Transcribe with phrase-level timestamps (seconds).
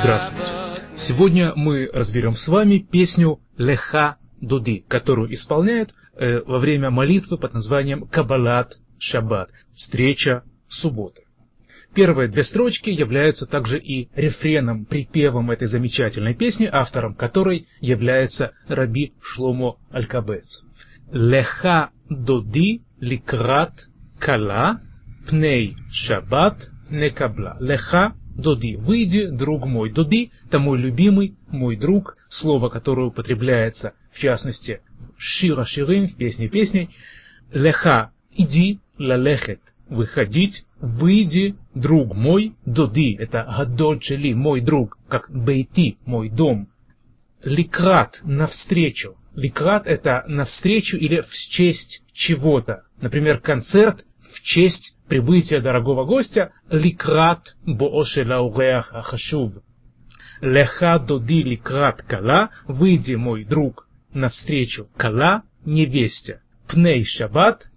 [0.00, 0.52] Здравствуйте.
[0.94, 7.54] Сегодня мы разберем с вами песню Леха Дуди, которую исполняют э, во время молитвы под
[7.54, 11.22] названием Кабалат Шаббат, встреча субботы.
[11.94, 19.14] Первые две строчки являются также и рефреном, припевом этой замечательной песни, автором которой является Раби
[19.20, 20.62] Шломо Алькабец.
[21.10, 23.88] Леха Доди Ликрат
[24.20, 24.80] Кала
[25.28, 27.56] Пней Шаббат Некабла.
[27.60, 28.76] Леха Доди.
[28.76, 29.90] Выйди, друг мой.
[29.90, 34.80] Доди– это мой любимый, мой друг, слово, которое употребляется, в частности,
[35.16, 36.90] Шира Ширим, в песне песней.
[37.52, 42.54] Леха– иди, лалехет– выходить, выйди, друг мой.
[42.64, 46.68] Доди– это гадольчели, мой друг, как бейти, мой дом.
[47.42, 49.16] Ликрат– навстречу.
[49.34, 52.84] Ликрат– это навстречу или в честь чего-то.
[53.00, 54.04] Например, концерт
[54.38, 59.54] в честь прибытия дорогого гостя ликрат боошеля уреах ахашув.
[60.40, 66.40] Леха доди ликрат кала, выйди, мой друг, навстречу кала, невесте.
[66.68, 67.68] Пней шаббат,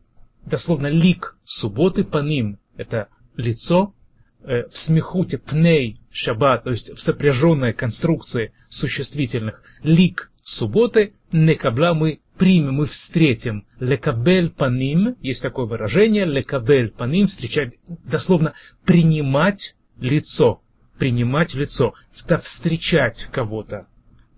[0.45, 3.95] дословно лик субботы по ним, это лицо,
[4.43, 12.19] э, в смехуте пней шаббат, то есть в сопряженной конструкции существительных лик субботы, некабла мы
[12.37, 13.65] примем, мы встретим.
[13.79, 17.73] Лекабель паним, есть такое выражение, лекабель паним, встречать,
[18.05, 18.53] дословно
[18.85, 20.61] принимать лицо,
[20.97, 21.93] принимать лицо,
[22.43, 23.87] встречать кого-то.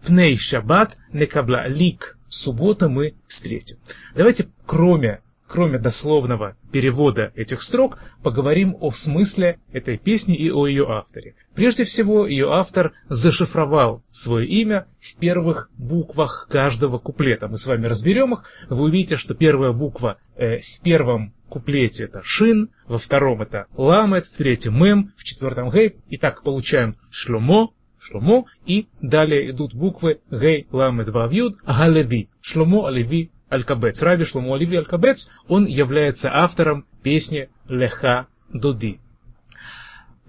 [0.05, 3.77] Пней шаббат, некабла лик, суббота мы встретим.
[4.15, 5.21] Давайте, кроме
[5.53, 11.35] кроме дословного перевода этих строк, поговорим о смысле этой песни и о ее авторе.
[11.53, 17.47] Прежде всего, ее автор зашифровал свое имя в первых буквах каждого куплета.
[17.49, 18.45] Мы с вами разберем их.
[18.67, 24.25] Вы увидите, что первая буква э, в первом куплете это шин, во втором это ламет,
[24.25, 25.97] в третьем мем, в четвертом гей.
[26.09, 33.29] И так получаем шломо, шломо, и далее идут буквы гей, ламет, вавьюд, галеви, шломо, алеви,
[33.53, 34.01] Аль-Кабец.
[34.01, 38.99] Раби Шлому Оливи Аль-Кабец, он является автором песни Леха Дуди.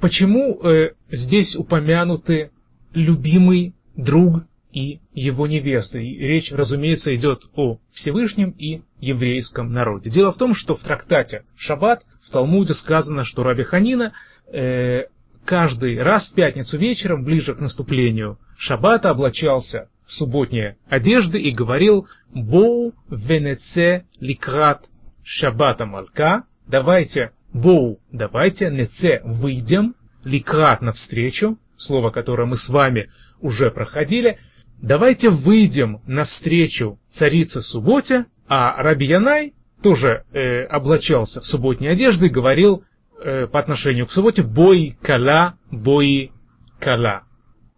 [0.00, 2.50] Почему э, здесь упомянуты
[2.92, 5.98] любимый друг и его невеста?
[5.98, 10.10] И речь, разумеется, идет о Всевышнем и еврейском народе.
[10.10, 14.12] Дело в том, что в трактате Шаббат в Талмуде сказано, что Раби Ханина
[14.52, 15.04] э,
[15.44, 22.94] каждый раз в пятницу вечером, ближе к наступлению Шаббата, облачался субботние одежды и говорил «Боу
[23.08, 24.86] венеце ликрат
[25.22, 26.44] шаббата малка».
[26.66, 29.94] Давайте, боу, давайте, неце, выйдем,
[30.24, 33.10] ликрат навстречу, слово, которое мы с вами
[33.40, 34.38] уже проходили.
[34.80, 42.30] Давайте выйдем навстречу царице субботе, а Раби Янай тоже э, облачался в субботние одежды и
[42.30, 42.84] говорил
[43.22, 46.32] э, по отношению к субботе «бой кала, бой
[46.80, 47.24] кала».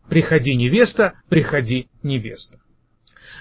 [0.08, 2.58] Приходи, невеста, приходи, невеста.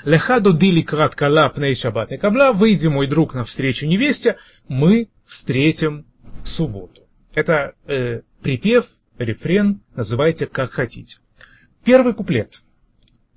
[0.03, 4.37] Лехаду дили крат кала пней шаббат кабла, выйди, мой друг, навстречу невесте,
[4.67, 6.05] мы встретим
[6.43, 7.01] субботу.
[7.33, 8.85] Это э, припев,
[9.17, 11.17] рефрен, называйте как хотите.
[11.83, 12.53] Первый куплет.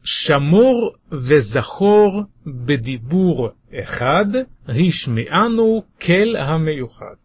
[0.03, 7.19] Шамор везахор бедибур эхад, ришмиану кель хамеюхад.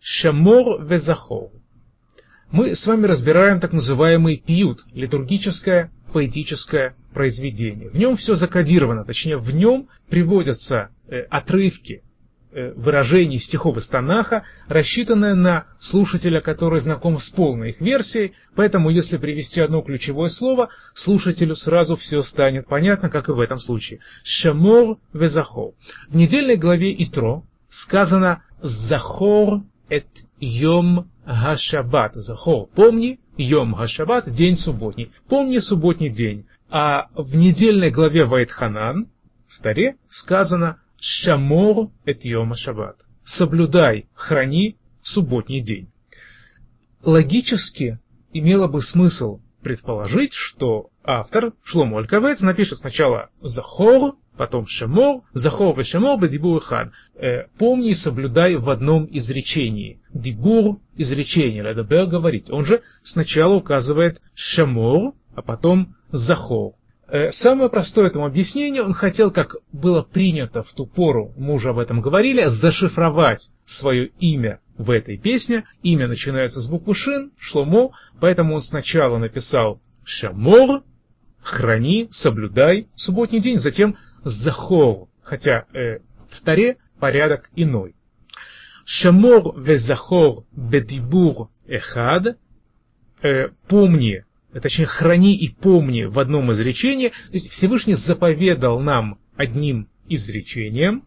[0.00, 1.50] Шамор везахор
[2.50, 7.90] мы с вами разбираем так называемый пьют, литургическое поэтическое произведение.
[7.90, 12.02] В нем все закодировано, точнее в нем приводятся э, отрывки
[12.52, 18.88] э, выражений стихов из Танаха, рассчитанные на слушателя, который знаком с полной их версией, поэтому
[18.88, 24.00] если привести одно ключевое слово, слушателю сразу все станет понятно, как и в этом случае.
[24.22, 25.72] Шамор везахор.
[26.08, 30.06] В недельной главе Итро сказано «Захор эт
[30.40, 36.46] йом Гашабат, захор, помни, Йом Гашабат, день субботний, помни субботний день.
[36.70, 39.08] А в недельной главе Вайтханан,
[39.46, 42.96] в Таре, сказано Шамор эт Йом Шаббат.
[43.24, 45.88] Соблюдай, храни субботний день.
[47.02, 47.98] Логически
[48.32, 55.82] имело бы смысл предположить, что автор Шломо Алькавец напишет сначала Захор, потом Шемор, Захор и
[55.82, 56.92] Шемор бедибур хан.
[57.16, 60.00] Э, помни и соблюдай в одном изречении.
[60.14, 62.50] Дибур– изречение, ледабер– говорить.
[62.50, 66.72] Он же сначала указывает Шемор, а потом Захор.
[67.08, 71.70] Э, самое простое этому объяснение, он хотел, как было принято в ту пору, мы уже
[71.70, 75.64] об этом говорили, зашифровать свое имя в этой песне.
[75.82, 77.90] Имя начинается с буквы Шин, Шломо,
[78.20, 80.82] поэтому он сначала написал Шамор,
[81.42, 85.98] храни, соблюдай субботний день, затем захор, хотя э,
[86.28, 87.94] в Таре порядок иной.
[88.84, 92.38] Шамор везахор бедибур эхад,
[93.22, 99.88] э, помни, точнее храни и помни в одном изречении, то есть Всевышний заповедал нам одним
[100.08, 101.04] изречением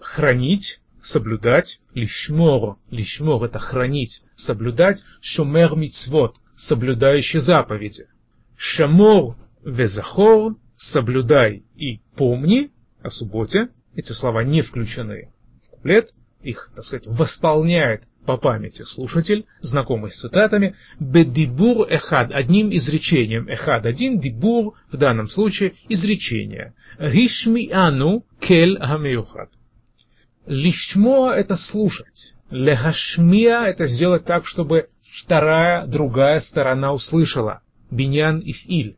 [0.00, 8.06] хранить, соблюдать, лишмор, лишмор это хранить, соблюдать, шумер мицвод, соблюдающий заповеди.
[8.56, 12.70] Шамор везахор, соблюдай и помни
[13.02, 15.30] о субботе, эти слова не включены
[15.64, 16.12] в куплет,
[16.42, 23.86] их, так сказать, восполняет по памяти слушатель, знакомый с цитатами, бедибур эхад, одним изречением, эхад
[23.86, 26.74] один, дибур, в данном случае, изречение.
[26.98, 29.50] Ришми ану кель хамиюхад.
[30.46, 32.34] Лишмо– это слушать.
[32.50, 34.88] Лехашмия– это сделать так, чтобы
[35.20, 37.62] вторая, другая сторона услышала.
[37.90, 38.96] Биньян и филь.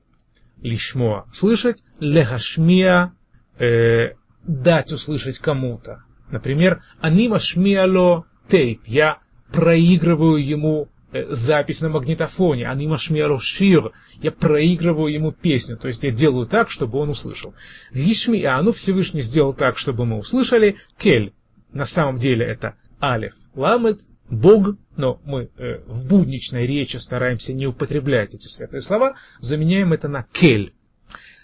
[0.65, 1.85] Лишмо– слышать.
[2.01, 3.13] Лехашмия
[3.59, 4.15] э,–
[4.47, 6.03] дать услышать кому-то.
[6.31, 8.81] Например, анима шмиало тейп.
[8.87, 9.19] Я
[9.53, 13.93] проигрываю ему э, запись на магнитофоне, анима шмиало шир.
[14.23, 15.77] Я проигрываю ему песню.
[15.77, 17.55] То есть я делаю так, чтобы он услышал.
[17.93, 20.77] Гишмиану Всевышний сделал так, чтобы мы услышали.
[20.99, 21.35] Кель.
[21.73, 23.35] На самом деле это алиф.
[23.55, 24.01] Ламет.
[24.31, 30.09] Бог, но мы э, в будничной речи стараемся не употреблять эти святые слова, заменяем это
[30.09, 30.73] на кель.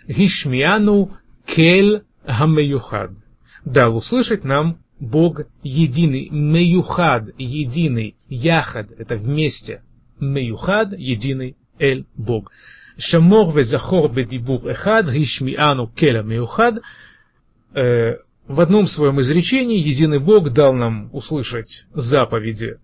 [0.07, 1.17] Гишмиану
[1.47, 3.13] кель хамеюхад.
[3.65, 9.83] Дал услышать нам Бог единый, меюхад, единый, яхад, это вместе,
[10.21, 12.53] меюхад, единый, эль, Бог.
[12.99, 16.83] Шамор везахор бедибур эхад, гишмиану келя меюхад.
[17.75, 18.17] Э,
[18.47, 22.79] в одном своем изречении единый Бог дал нам услышать заповеди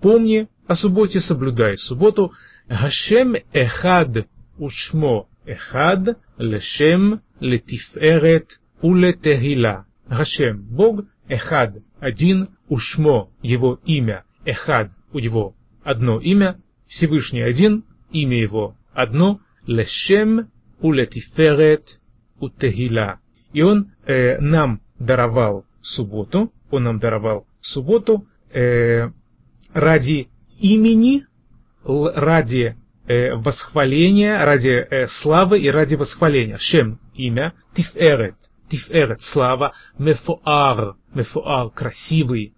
[0.00, 2.32] «Помни о субботе, соблюдай субботу».
[2.68, 4.26] Гашем эхад
[4.58, 9.86] ушмо эхад лешем летиферет улетехила.
[10.08, 18.38] Гашем– Бог, Эхад– один, Ушмо– его имя, Эхад– у него одно имя, Всевышний один, имя
[18.38, 22.00] его одно, Лешем улетиферет
[22.38, 23.20] утехила.
[23.52, 29.10] И он э, нам даровал субботу, он нам даровал субботу э,
[29.76, 30.28] ради
[30.58, 31.26] имени,
[31.84, 32.76] ради
[33.06, 36.56] э, восхваления, ради э, славы и ради восхваления.
[36.58, 38.36] Шем– имя, Тиферет
[38.70, 42.54] Тиферет, слава, мефуар, мефуар, красивый,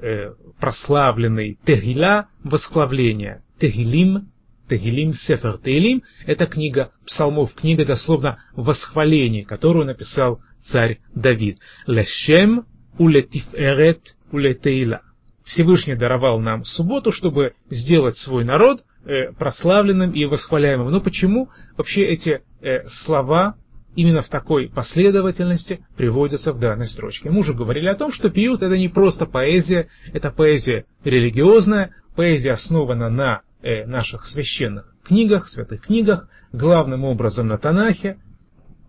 [0.00, 4.30] э, прославленный, тегиля, восхваление, тегилим,
[4.68, 11.58] тегилим, сефер тегилим, это книга псалмов, книга дословно восхваления, которую написал царь Давид.
[11.86, 12.64] Лешем
[12.96, 15.02] уле тиферет уле теила.
[15.50, 20.92] Всевышний даровал нам субботу, чтобы сделать свой народ э, прославленным и восхваляемым.
[20.92, 23.56] Но почему вообще эти э, слова
[23.96, 27.30] именно в такой последовательности приводятся в данной строчке.
[27.30, 32.52] Мы уже говорили о том, что пиют это не просто поэзия, это поэзия религиозная, поэзия
[32.52, 38.18] основана на э, наших священных книгах, святых книгах, главным образом на Танахе,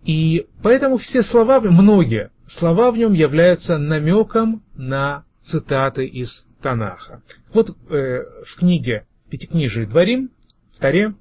[0.04, 7.22] и поэтому все слова, многие слова в нем являются намеком на цитаты из Танаха.
[7.52, 10.30] Вот э, в книге Пятикнижие Дворим,
[10.74, 11.14] в Таре,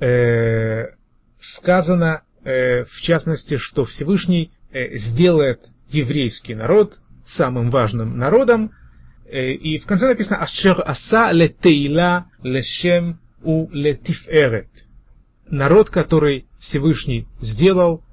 [0.00, 0.88] э,
[1.40, 8.72] сказано Э, в частности, что Всевышний э, сделает еврейский народ самым важным народом,
[9.26, 14.68] э, и в конце написано «Ашер аса летейла лешем у летиферет».
[15.50, 18.04] Народ, который Всевышний сделал,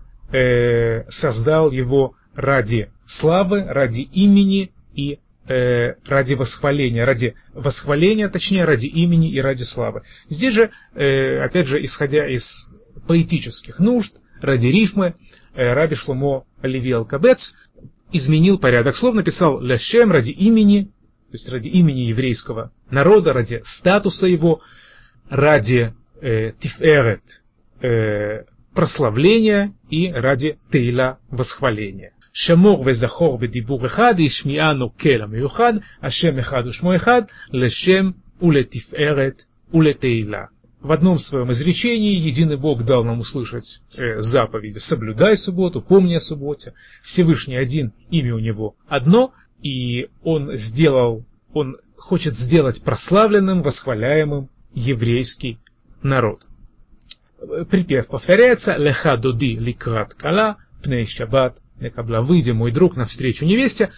[1.10, 9.40] создал его ради славы, ради имени и ради восхваления, ради восхваления, точнее, ради имени и
[9.40, 10.04] ради славы.
[10.30, 12.68] Здесь же, опять же, исходя из
[13.08, 15.16] поэтических нужд, ради рифмы,
[15.54, 17.54] э, Раби Шломо Оливи Алкабец
[18.12, 20.86] изменил порядок слов, написал «ляшем» ради имени,
[21.32, 24.62] то есть ради имени еврейского народа, ради статуса его,
[25.30, 27.22] ради э, тиферет,
[27.82, 32.14] э, прославления и ради тейла восхваления.
[32.37, 38.11] שמור וזכור בדיבור אחד, השמיענו כל המיוחד, השם אחד ושמו אחד, לשם
[38.43, 39.43] ולתפארת
[39.75, 40.45] ולתהילה.
[40.83, 46.21] В одном своем изречении единый Бог дал нам услышать э, заповеди «Соблюдай субботу, помни о
[46.21, 46.75] субботе».
[47.05, 55.59] Всевышний один, имя у него одно, и он сделал, он хочет сделать прославленным, восхваляемым еврейский
[56.03, 56.41] народ.
[57.71, 62.22] Припев повторяется «Леха дуди ликрат кала, пней шаббат некабла».
[62.22, 63.92] «Выйди, мой друг, навстречу невесте,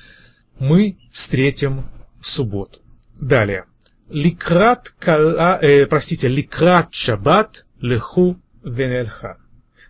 [0.60, 1.86] мы встретим
[2.22, 2.80] субботу».
[3.20, 3.66] Далее.
[4.10, 9.38] Ликрат, кала, э, простите, ликрат шаббат леху венельха.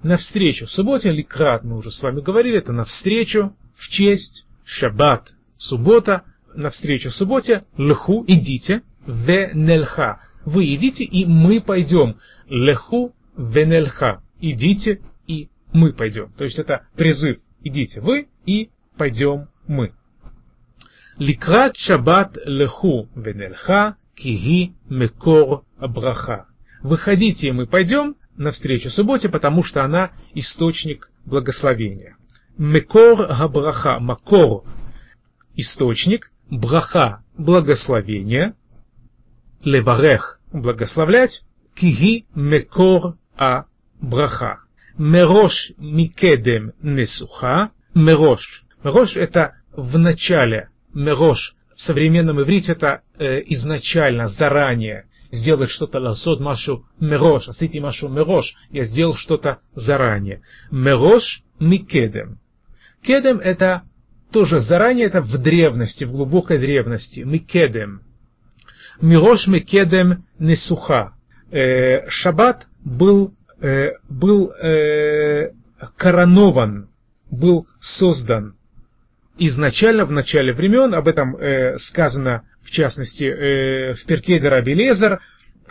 [0.03, 6.24] Навстречу субботе, ликрат, мы уже с вами говорили, это навстречу, в честь, шаббат, суббота,
[6.55, 10.22] навстречу субботе, лху, идите, венельха.
[10.46, 12.17] Вы идите, и мы пойдем.
[12.48, 14.22] Леху венельха.
[14.39, 16.31] Идите, и мы пойдем.
[16.38, 17.38] То есть это призыв.
[17.63, 19.94] Идите вы, и пойдем мы.
[21.18, 26.48] Ликрат шаббат леху венельха, киги мекор браха.
[26.82, 32.16] Выходите, и мы пойдем навстречу субботе, потому что она источник благословения.
[32.58, 34.63] Мекор габраха, макор–
[35.56, 38.56] источник, браха– благословение,
[39.63, 41.44] леварех– благословлять,
[41.75, 43.66] киги мекор а
[44.01, 44.62] браха.
[45.00, 48.65] Мерош микедем несуха, мерош.
[48.84, 55.06] Мерош– это в начале, мерош в современном иврите это э, изначально, заранее.
[55.32, 58.56] Сделать что-то ласот машу мерош, асити машу мерош.
[58.72, 60.41] Я сделал что-то заранее.
[60.70, 62.39] Мерош микедем.
[63.01, 63.84] Кедем это
[64.34, 67.22] тоже заранее, это в древности, в глубокой древности.
[67.22, 68.01] Микедем.
[69.00, 71.13] Мирош микедем несуха.
[71.51, 75.51] Э, шаббат был, э, был э,
[75.98, 76.89] коронован,
[77.32, 78.56] был создан
[79.38, 85.20] изначально в начале времен, об этом э, сказано в частности э, в Перке Раби Лезер,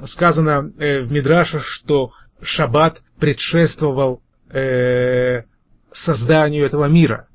[0.06, 4.22] сказано в Мидраше, что Шаббат предшествовал
[5.92, 7.28] созданию этого мира.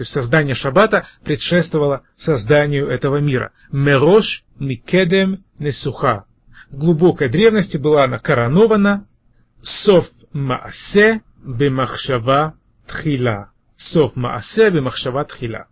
[0.00, 3.52] То есть создание Шаббата предшествовало созданию этого мира.
[3.70, 6.24] Мерош микедем несуха.
[6.70, 9.06] В глубокой древности была она коронована.
[9.62, 12.54] Сов маасе бемахшава
[12.86, 13.50] тхила.
[13.76, 15.66] Сов маасе бемахшава тхила.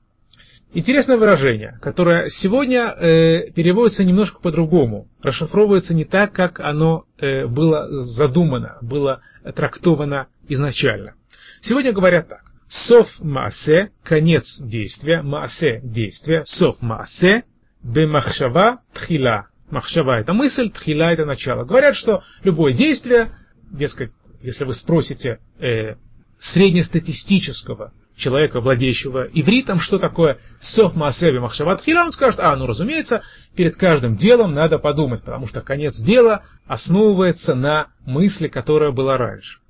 [0.75, 7.89] Интересное выражение, которое сегодня э, переводится немножко по-другому, расшифровывается не так, как оно э, было
[8.03, 9.23] задумано, было
[9.57, 11.15] трактовано изначально.
[11.63, 12.43] Сегодня говорят так.
[12.69, 17.45] Сов маасе, конец действия, маасе действия, сов маасе,
[17.83, 19.47] бемахшава тхила.
[19.71, 21.65] Махшава это мысль, тхила это начало.
[21.65, 23.33] Говорят, что любое действие,
[23.71, 24.11] дескать,
[24.41, 25.97] если вы спросите э,
[26.39, 33.23] среднестатистического человека, владеющего ивритом, что такое соф маасеви махшават хила, он скажет, а, ну, разумеется,
[33.55, 39.61] перед каждым делом надо подумать, потому что конец дела основывается на мысли, которая была раньше.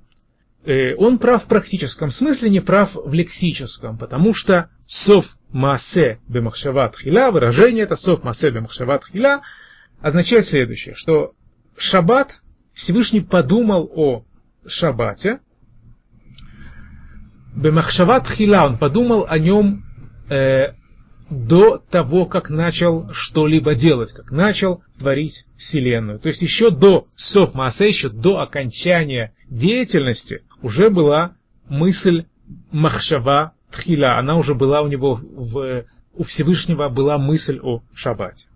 [0.65, 6.97] Э, он прав в практическом смысле, не прав в лексическом, потому что соф маасе бемахшават
[6.97, 9.41] хила, выражение это соф маасе бемахшават хила,
[10.01, 11.33] означает следующее, что
[11.77, 12.41] шаббат,
[12.79, 14.23] Всевышний подумал о
[14.65, 15.39] шаббате,
[17.53, 19.83] Бемахшават хила, он подумал о нем
[20.29, 20.73] э,
[21.29, 26.19] до того, как начал что-либо делать, как начал творить Вселенную.
[26.19, 31.33] То есть еще до Соф еще до окончания деятельности уже была
[31.67, 32.25] мысль
[32.71, 35.83] Махшава Тхила, она уже была у него, в,
[36.13, 38.47] у Всевышнего была мысль о Шаббате.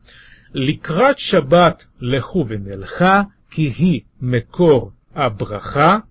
[0.54, 6.04] Ликрат Шаббат леху венелха, киги мекор абраха,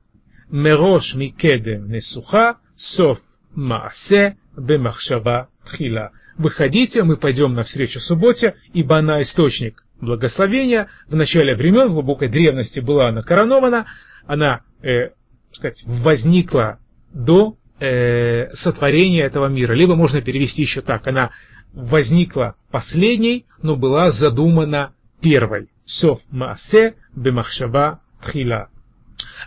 [0.50, 3.18] мерош микедем несуха, Сов
[3.54, 6.12] Маасе Бемахшава Тхила.
[6.36, 10.88] Выходите, мы пойдем навстречу субботе, ибо она источник благословения.
[11.08, 13.86] В начале времен, в глубокой древности была она коронована,
[14.26, 15.10] она, э,
[15.52, 16.80] сказать, возникла
[17.14, 19.72] до э, сотворения этого мира.
[19.72, 21.30] Либо можно перевести еще так, она
[21.72, 25.68] возникла последней, но была задумана первой.
[25.84, 28.68] Сов Маасе Бемахшава Тхила.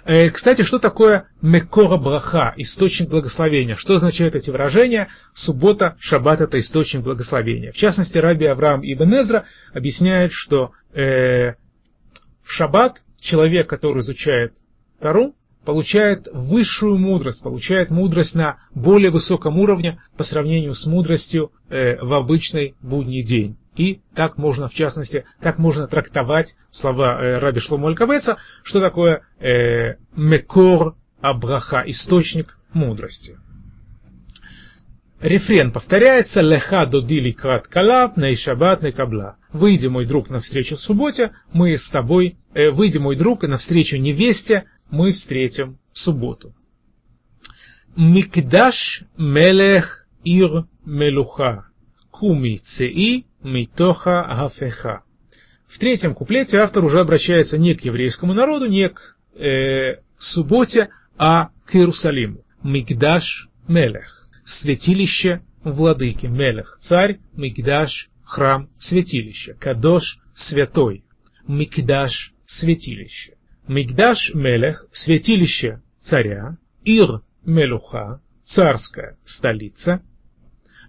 [0.05, 3.75] Э, кстати, что такое мекора браха, источник благословения?
[3.75, 5.09] Что означают эти выражения?
[5.33, 7.71] Суббота, шаббат– это источник благословения.
[7.71, 11.53] В частности, Раби Авраам Ибн Эзра объясняет, что э,
[12.43, 14.53] в шаббат человек, который изучает
[14.99, 21.97] Тару, получает высшую мудрость, получает мудрость на более высоком уровне по сравнению с мудростью э,
[21.97, 23.57] в обычный будний день.
[23.75, 29.95] И так можно, в частности, так можно трактовать слова э, Раби Алькавеца, что такое э,
[30.15, 33.37] мекор абраха, источник мудрости.
[35.19, 39.37] Рефрен повторяется «Леха додили крат калаб, нейшабат кабла».
[39.51, 44.65] «Выйди, мой друг, навстречу субботе, мы с тобой, э, выйди, мой друг, и навстречу невесте
[44.89, 46.53] мы встретим субботу».
[47.95, 51.67] Микдаш мелех ир мелуха,
[52.11, 55.03] куми цеи Митоха Гафеха.
[55.67, 61.49] В третьем куплете автор уже обращается не к еврейскому народу, не к э, субботе, а
[61.65, 62.43] к Иерусалиму.
[62.63, 64.29] Мигдаш Мелех.
[64.45, 66.25] Святилище владыки.
[66.25, 66.77] Мелех.
[66.81, 67.19] Царь.
[67.33, 68.09] Мигдаш.
[68.23, 68.67] Храм.
[68.79, 69.53] Святилище.
[69.53, 70.17] Кадош.
[70.33, 71.03] Святой.
[71.47, 72.33] Мигдаш.
[72.47, 73.33] Святилище.
[73.67, 74.87] Мигдаш Мелех.
[74.91, 76.57] Святилище царя.
[76.83, 78.21] Ир Мелуха.
[78.43, 80.01] Царская столица.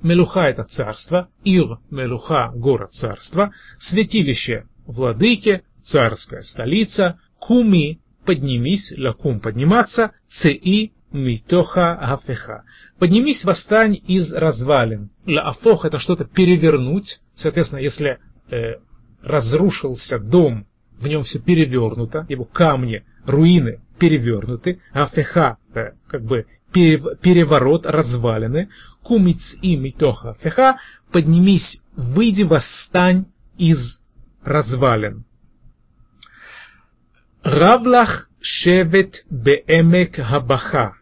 [0.02, 10.12] Мелуха– это царство, Ир– Мелуха– город царства, святилище владыке, царская столица, куми, поднимись, лакум подниматься,
[10.28, 12.64] ци, митоха гафеха.
[12.98, 15.10] Поднимись, восстань из развалин.
[15.26, 17.20] Лаафох это что-то перевернуть.
[17.34, 18.18] Соответственно, если
[18.50, 18.74] э,
[19.22, 20.66] разрушился дом,
[20.98, 28.68] в нем все перевернуто, его камни, руины перевернуты, афеха, как бы переворот, развалины,
[29.02, 30.78] кумиц и митоха феха,
[31.12, 34.00] поднимись, выйди, восстань из
[34.44, 35.24] развалин.
[37.42, 40.94] Равлах шевет беэмек хабаха.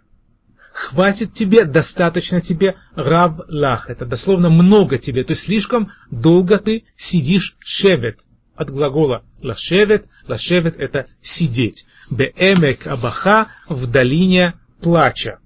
[0.72, 3.88] Хватит тебе, достаточно тебе, рав лах.
[3.88, 8.18] Это дословно много тебе, то есть слишком долго ты сидишь шевет.
[8.56, 10.06] От глагола лашевет.
[10.28, 11.86] Лашевет это сидеть.
[12.10, 15.38] Беэмек абаха в долине плача.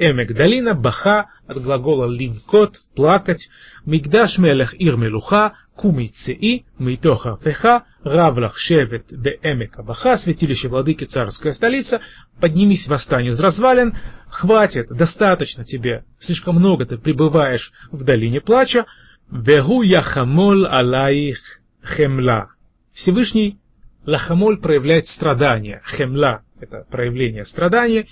[0.00, 3.50] Эмек долина, баха от глагола ливкот, плакать.
[3.84, 12.00] Мигдаш мелех ир мелуха, кумицеи, митоха феха, равлах шевет беэмек абаха, святилище владыки царская столица,
[12.40, 13.94] поднимись восстань из развалин,
[14.30, 18.86] хватит, достаточно тебе, слишком много ты пребываешь в долине плача,
[19.30, 22.48] вегу яхамол алаих хемла.
[22.94, 23.58] Всевышний
[24.06, 28.06] лахамоль проявляет страдания, хемла– это проявление страдания,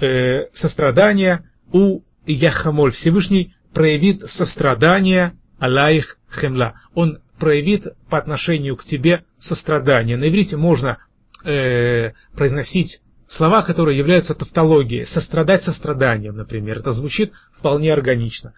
[0.00, 2.92] э, сострадания у Яхамоль.
[2.92, 6.74] Всевышний проявит сострадание Аллаих Хемла.
[6.94, 10.16] Он проявит по отношению к тебе сострадание.
[10.16, 10.98] На иврите можно
[11.44, 15.06] э, произносить слова, которые являются тавтологией.
[15.06, 16.78] Сострадать состраданием, например.
[16.78, 18.54] Это звучит вполне органично.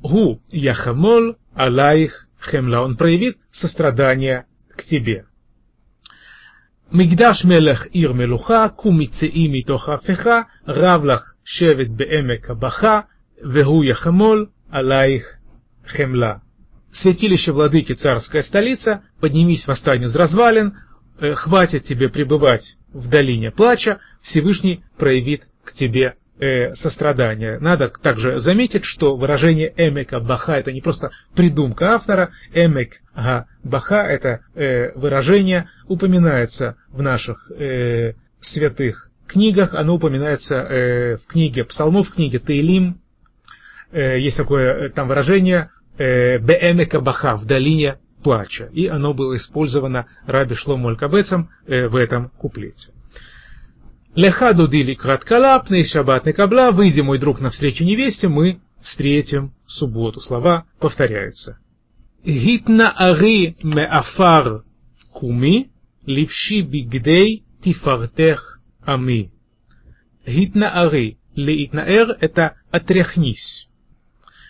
[0.00, 2.80] Гу Яхамоль Аллаих Хемла.
[2.80, 4.46] Он проявит сострадание
[4.76, 5.26] к тебе.
[6.91, 13.01] מקדש מלך עיר מלוכה, קום מצאי מתוך ההפכה, רב לך שבט בעמק הבכה,
[13.43, 15.37] והוא יחמול עלייך
[15.87, 16.39] хемла.
[16.91, 20.77] Святилище владыки царская столица, поднимись восстань из развалин,
[21.19, 27.58] э, хватит тебе пребывать в долине плача, Всевышний проявит к тебе э, сострадания.
[27.60, 33.00] Надо также заметить, что выражение эмека баха это не просто придумка автора, эмек
[33.62, 41.64] баха это э, выражение упоминается в наших э, святых книгах, оно упоминается э, в книге
[41.64, 43.00] псалмов, в книге Таилим,
[43.92, 49.36] э, есть такое э, там выражение э, беэмека баха в долине плача, и оно было
[49.36, 52.92] использовано Раби Шлому Алькабецом э, в этом куплете.
[54.14, 60.20] Леха дудили краткала, пней шаббат кабла, выйди, мой друг, навстречу невесте, мы встретим субботу.
[60.20, 61.58] Слова повторяются.
[62.24, 64.64] Гитна ари меафар
[65.12, 65.70] куми,
[66.06, 69.30] ливши бигдей тифартех ами.
[70.26, 73.68] Гитна ари, леитнаэр– это отряхнись.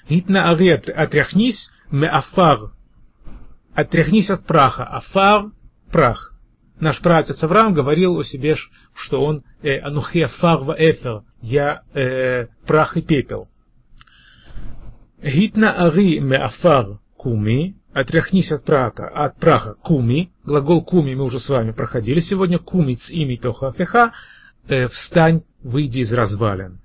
[0.08, 2.72] Гитна ари– отряхнись, меафар–
[3.74, 5.50] отряхнись от праха, афар–
[5.92, 6.29] прах.
[6.80, 8.56] Наш праотец Авраам говорил о себе,
[8.94, 13.48] что он э, анухия фарва эфер, я э, прах и пепел.
[15.22, 21.50] Гитна ари меафар куми, отряхнись от праха, от праха куми, глагол куми мы уже с
[21.50, 24.12] вами проходили сегодня, кумиц ими тоха феха,
[24.66, 26.80] э, встань, выйди из развалин.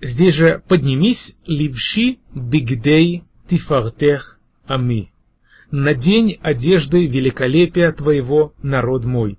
[0.00, 5.11] Здесь же поднимись, ливши бигдей тифартех ами
[5.72, 9.38] надень одежды великолепия твоего, народ мой.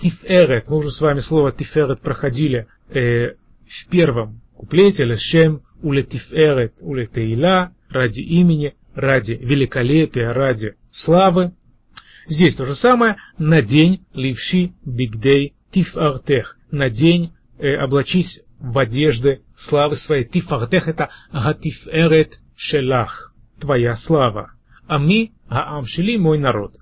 [0.00, 3.34] Тиферет, мы уже с вами слово тиферет проходили э,
[3.66, 11.52] в первом куплете, лешем, уле тиферет, уле тейла, ради имени, ради великолепия, ради славы.
[12.26, 20.24] Здесь то же самое, надень ливши бигдей тифартех, надень, э, облачись в одежды славы своей.
[20.24, 24.52] Тифартех это гатиферет шелах, твоя слава.
[24.88, 26.77] Ами העם שלי, мой народ.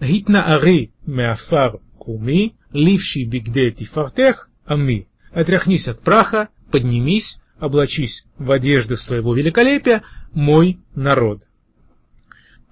[0.00, 1.68] התנערי מעפר
[1.98, 5.06] קומי, ливший бигде тифартех, ами.
[5.32, 11.42] Отряхнись от праха, поднимись, облачись в одежды своего великолепия, мой народ.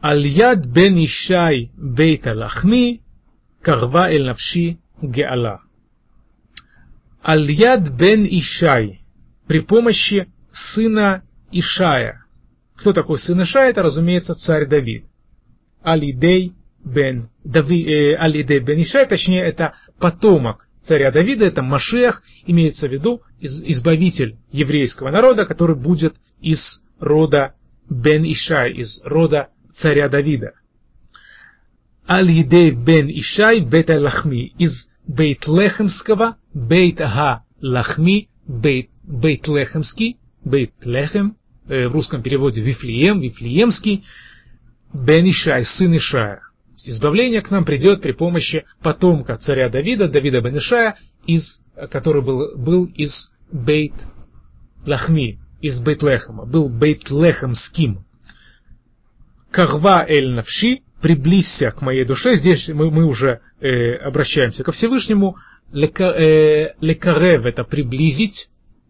[0.02, 3.02] Аль-яд бен Ишай бейта лахми,
[3.62, 5.62] карва эль навши геала.
[7.24, 9.00] Аль-яд бен Ишай,
[9.46, 12.24] при помощи сына Ишая.
[12.76, 13.70] Кто такой сын Ишая?
[13.70, 15.06] Это, разумеется, царь Давид.
[15.83, 22.87] Алидей бен Дави, э, Алидей бен Ишай, точнее это потомок царя Давида, это Машех, имеется
[22.87, 27.53] в виду из, избавитель еврейского народа, который будет из рода
[27.89, 30.53] бен Ишай, из рода царя Давида.
[32.05, 42.21] Алидей бен Ишай бета лахми, из Бейтлехемского, Бейт-Ага Лахми, Бейт, Бейтлехемский, Бейтлехем, э, в русском
[42.23, 44.03] переводе Вифлеем, Вифлеемский,
[44.93, 46.41] Бен Ишай, сын Ишая.
[46.83, 52.85] Избавление к нам придет при помощи потомка царя Давида, Давида Бенешая, из, который был, был
[52.85, 53.93] из Бейт
[54.85, 58.03] Лахми, из Бейтлехема, был Бейтлехемским.
[59.51, 62.35] Кахва эль навши, приблизься к моей душе.
[62.35, 65.35] Здесь мы, мы уже э, обращаемся ко Всевышнему.
[65.71, 68.49] Лекарев э, это приблизить.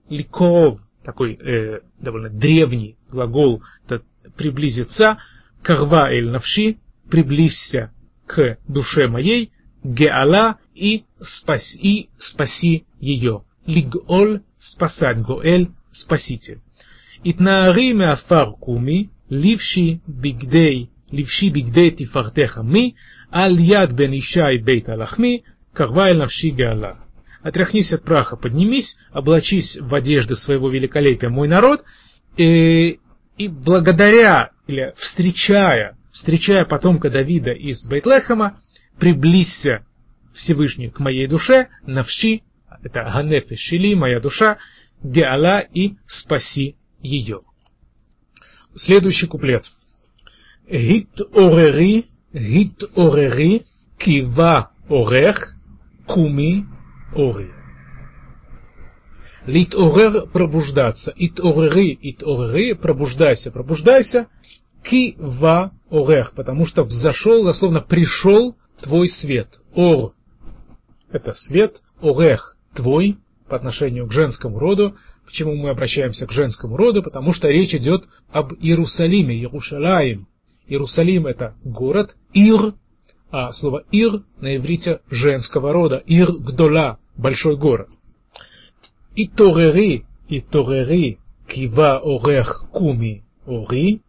[0.09, 4.03] Ликоров такой э, довольно древний глагол, это
[4.37, 5.17] приблизиться.
[5.63, 6.77] Карва эль навши,
[7.09, 7.91] приблизься
[8.25, 9.51] к душе моей.
[9.83, 13.43] Геала и спаси, спаси ее.
[13.65, 16.59] Лиголь спасать, Гоэль спаситель.
[17.23, 22.95] Итнаари меафар куми, ливши бигдей, ливши бигдей тифартеха ми,
[23.31, 25.43] аль яд бен ишай бейт алахми,
[25.73, 26.97] карвай навши гаала.
[27.43, 31.83] Отряхнись от праха, поднимись, облачись в одежды своего великолепия, мой народ,
[32.37, 32.99] и,
[33.37, 38.59] и благодаря, или встречая, встречая потомка Давида из Бейтлехема,
[38.99, 39.85] приблизься
[40.33, 42.41] Всевышний к моей душе, навши,
[42.81, 44.57] это ганеф и шили, моя душа,
[45.03, 47.41] геала и спаси ее.
[48.75, 49.65] Следующий куплет.
[50.69, 53.63] Гит орери, гит орери,
[53.97, 55.55] кива орех,
[56.07, 56.65] куми
[57.13, 57.51] ори.
[59.45, 61.11] Лит орер пробуждаться.
[61.15, 64.27] Ит орери, ит орери, пробуждайся, пробуждайся.
[64.83, 69.59] Кива орех, потому что взошел, дословно пришел твой свет.
[69.73, 70.13] Ор–
[71.11, 73.17] это свет, орех– твой,
[73.51, 74.95] по отношению к женскому роду.
[75.25, 77.03] Почему мы обращаемся к женскому роду?
[77.03, 80.27] Потому что речь идет об Иерусалиме, Иерушалаим.
[80.67, 82.75] Иерусалим это город, Ир,
[83.29, 87.89] а слово Ир на иврите женского рода, Ир Гдола, большой город.
[89.17, 94.01] И Торери, и Торери, Кива Орех Куми Ори,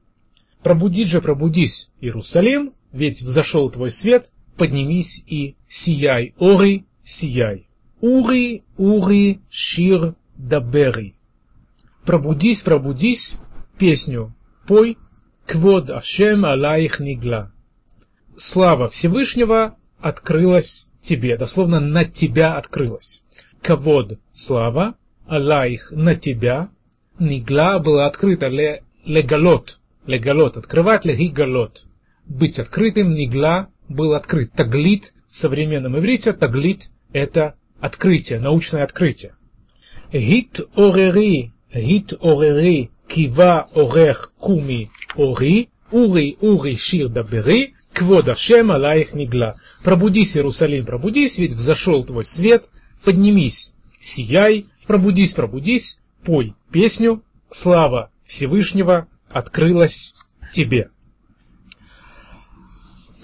[0.62, 7.66] пробудись же, пробудись, Иерусалим, ведь взошел твой свет, поднимись и сияй, Ори, сияй.
[8.00, 11.14] Ури, Ури, Шир, Дабери.
[12.04, 13.34] Пробудись, пробудись,
[13.78, 14.34] песню
[14.66, 14.98] пой,
[15.46, 17.52] Квод Ашем Алаих Нигла.
[18.36, 23.22] Слава Всевышнего открылась тебе, дословно на тебя открылась.
[23.60, 24.94] Кавод– слава,
[25.26, 26.70] Алаих– на тебя,
[27.18, 31.84] Нигла была открыта, ле, легалот, легалот, открывать, легигалот.
[32.26, 34.52] Быть открытым, Нигла был открыт.
[34.52, 39.34] Таглит в современном иврите, таглит– это открытие, научное открытие.
[40.12, 49.14] Гит орери, гит орери, кива орех куми ори, ури ури шир дабери, квод Ашем алаих
[49.14, 49.56] нигла.
[49.84, 52.64] Пробудись, Иерусалим, пробудись, ведь взошел твой свет,
[53.04, 60.14] поднимись, сияй, пробудись, пробудись, пой песню, слава Всевышнего открылась
[60.52, 60.90] тебе.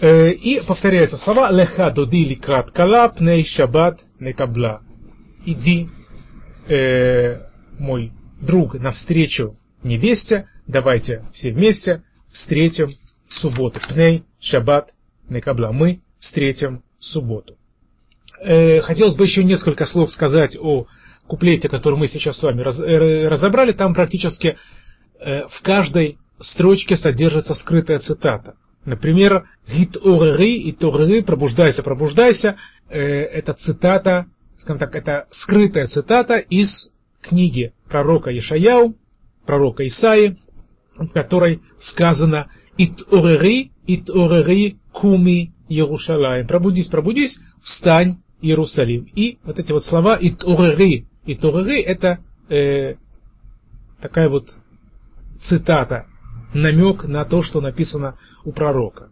[0.01, 4.83] Э, и повторяются слова «Леха доди ликрат кала пней шаббат некабла».
[5.45, 5.89] Иди,
[6.69, 7.41] э,
[7.79, 12.91] мой друг, навстречу невесте, давайте все вместе встретим
[13.29, 13.81] субботу.
[13.89, 14.95] Пней, шаббат,
[15.29, 15.73] некабла.
[15.73, 17.57] Мы встретим субботу.
[18.41, 20.87] Э, хотелось бы еще несколько слов сказать о
[21.27, 23.73] куплете, который мы сейчас с вами раз, э, разобрали.
[23.73, 24.57] Там практически
[25.21, 28.55] в каждой строчке содержится скрытая цитата.
[28.85, 32.57] Например, «Гит орери» и «торери» «пробуждайся, пробуждайся»
[32.89, 34.27] э, это цитата,
[34.57, 38.95] скажем так, это скрытая цитата из книги пророка Ишаяу,
[39.45, 40.39] пророка Исаи,
[40.97, 46.47] в которой сказано «Ит орери, ит орери куми Иерушалаем».
[46.47, 49.09] Пробудись, пробудись, встань, Иерусалим.
[49.15, 52.95] И вот эти вот слова «ит орери», «ит орери» это э,
[54.01, 54.57] такая вот
[55.41, 56.07] цитата
[56.55, 59.09] намек на то, что написано у пророка.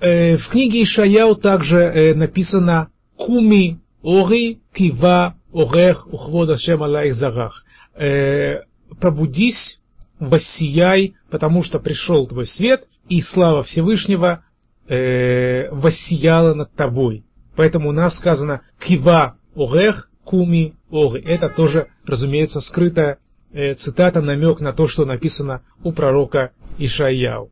[0.00, 7.64] Э, в книге Ишаяу также э, написано «Куми ори кива орех ухвода шем алаих зарах».
[7.94, 8.60] Э,
[9.00, 9.80] «Пробудись,
[10.20, 14.44] воссияй, потому что пришел твой свет, и слава Всевышнего
[14.88, 17.24] воссияла над тобой».
[17.56, 21.20] Поэтому у нас сказано «Кива орех куми ори».
[21.20, 23.18] Это тоже, разумеется, скрытая
[23.52, 27.50] цитата, намек на то, что написано у пророка Ишаяу.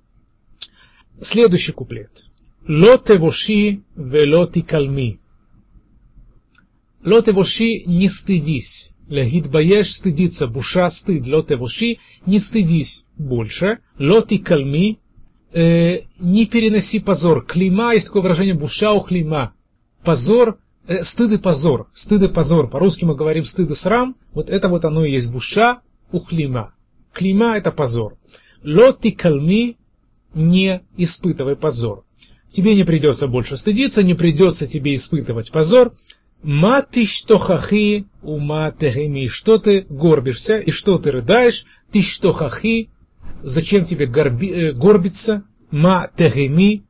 [1.23, 2.11] Следующий куплет.
[2.69, 5.19] Ло тевоши вело тикальми.
[7.05, 8.91] Ло тевоши не стыдись.
[9.09, 11.27] Легит баеш стыдиться, буша стыд.
[11.27, 13.79] Ло тевоши не стыдись больше.
[13.99, 14.99] Ло тикальми
[15.53, 17.47] э, не переноси позор.
[17.47, 19.55] Клима, есть такое выражение буша у клима.
[20.05, 22.69] Позор э, стыд и позор, стыд и позор.
[22.69, 24.17] По-русски мы говорим стыд и срам.
[24.33, 25.81] Вот это вот оно и есть буша,
[26.13, 26.73] у клима.
[27.57, 28.17] Это позор.
[28.63, 29.77] Лоти калми
[30.35, 32.05] не испытывай позор.
[32.53, 35.93] Тебе не придется больше стыдиться, не придется тебе испытывать позор.
[36.43, 42.33] Ма ты что хахи, ума тегеми, что ты горбишься и что ты рыдаешь, ты что
[42.33, 42.91] хахи,
[43.43, 46.85] зачем тебе горби, э, горбиться, ма тегеми,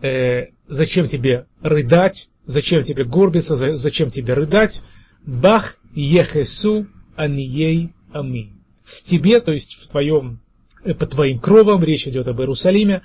[0.00, 4.80] э, зачем тебе рыдать, зачем тебе горбиться, зачем тебе рыдать,
[5.26, 8.52] бах ехесу анией ами.
[8.84, 10.40] В тебе, то есть в твоем,
[10.84, 13.02] э, по твоим кровам, речь идет об Иерусалиме,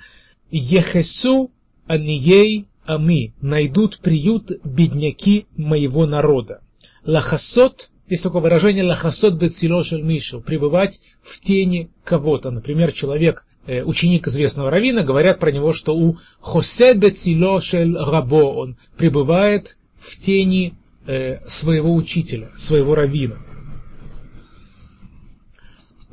[0.50, 1.50] ехесу
[1.86, 6.60] анией ами, найдут приют бедняки моего народа.
[7.04, 12.50] Лахасот, есть такое выражение лахасот бецилошель мишу, пребывать в тени кого-то.
[12.50, 18.76] Например, человек, э, ученик известного равина, говорят про него, что у хосе бецилошель рабо, он
[18.96, 20.74] пребывает в тени
[21.06, 23.36] э, своего учителя, своего равина.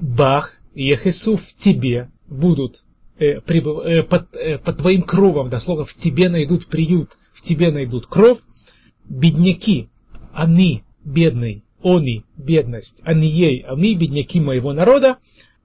[0.01, 2.81] Бах и Яхесу в тебе будут
[3.19, 7.71] э, прибыв, э, под, э, под твоим кровом, дословно, в тебе найдут приют, в тебе
[7.71, 8.39] найдут кров,
[9.07, 9.89] бедняки,
[10.33, 15.17] они, бедный, они, бедность, они ей, а мы бедняки моего народа,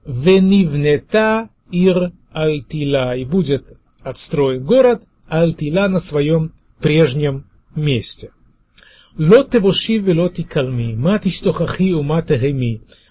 [0.04, 8.30] венивнета ир альтила, и будет отстроен город альтила на своем прежнем месте.
[9.16, 12.30] Лотевоши велоти калми, мат иштохахи умат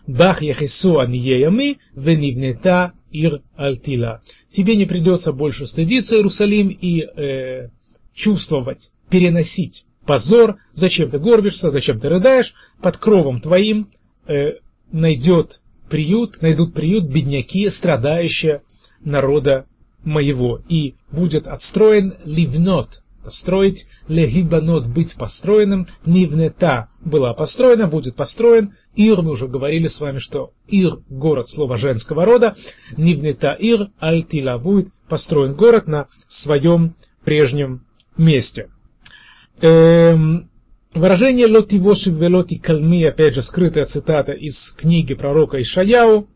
[0.07, 4.21] Бах яхису аньеями, венивнета ир альтила.
[4.49, 7.69] Тебе не придется больше стыдиться, Иерусалим, и э,
[8.13, 13.89] чувствовать, переносить позор, зачем ты горбишься, зачем ты рыдаешь, под кровом твоим
[14.27, 14.55] э,
[14.91, 18.61] найдет приют, найдут приют бедняки, страдающие
[19.03, 19.65] народа
[20.03, 29.21] моего, и будет отстроен ливнот, строить легибанот, быть построенным, нивнета была построена, будет построен, ир,
[29.21, 32.55] мы уже говорили с вами, что ир, город, слово женского рода,
[32.97, 37.85] нивнета ир, альтила, будет построен город на своем прежнем
[38.17, 38.69] месте.
[39.61, 40.49] Эм,
[40.93, 46.27] выражение лоти воши велоти кальми, опять же, скрытая цитата из книги пророка Ишаяу,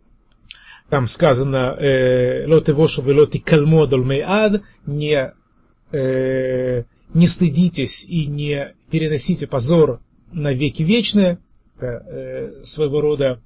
[0.90, 3.88] там сказано э, лоти воши велоти кальмо
[4.26, 5.34] ад, не
[5.92, 11.40] э, не стыдитесь и не переносите позор на веки вечные,
[11.80, 13.40] это э, своего рода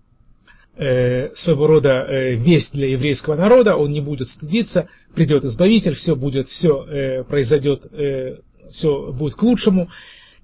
[0.76, 6.16] э, своего рода э, весть для еврейского народа, он не будет стыдиться, придет избавитель, все
[6.16, 8.40] будет, все э, произойдет, э,
[8.72, 9.90] все будет к лучшему.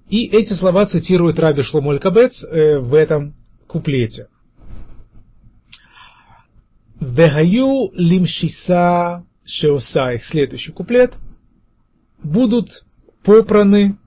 [0.08, 3.34] И эти слова цитирует Раби Шломоль Кабец э, в этом
[3.66, 4.28] куплете.
[7.00, 10.24] Вегаю лимшиса шеосаих.
[10.24, 11.12] Следующий куплет–
[12.22, 12.84] будут
[13.22, 13.98] попраны,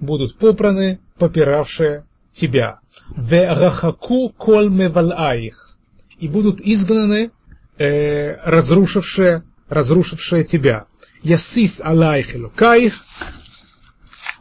[0.00, 2.80] будут попраны, попиравшие тебя.
[3.16, 5.76] Верахаку коль мевалаих.
[6.18, 7.30] И будут изгнаны,
[7.78, 10.86] э, разрушившие, разрушившие тебя.
[11.22, 12.94] Ясис алайх элукаих.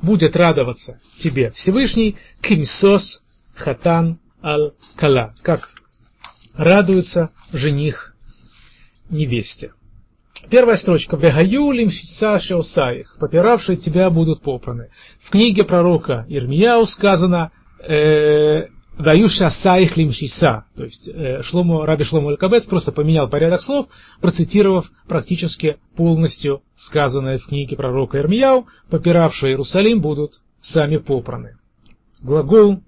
[0.02, 2.18] Будет радоваться тебе Всевышний.
[2.42, 3.24] Кимсос
[3.56, 5.34] хатан ал кала.
[5.42, 5.70] Как
[6.56, 8.16] радуется жених
[9.10, 9.74] невесте.
[10.50, 11.18] Первая строчка.
[11.18, 13.18] Вегаюлим шица осаих.
[13.20, 14.90] Попиравшие тебя будут попраны.
[15.20, 17.52] В книге пророка Ирмияу сказано
[18.98, 20.66] Ваюша Саих Лимшиса.
[20.76, 23.88] То есть э, Шломо, Раби Шломо Алькабец просто поменял порядок слов,
[24.22, 31.58] процитировав практически полностью сказанное в книге пророка Ирмияу, попиравшие Иерусалим будут сами попраны.
[32.22, 32.80] Глагол